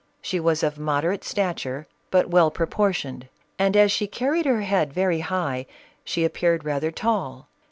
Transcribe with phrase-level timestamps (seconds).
[0.19, 5.19] She was of moderate stature, but well proportioned; and as she carried her head very
[5.19, 5.67] high,
[6.03, 7.49] she appeared rather tall.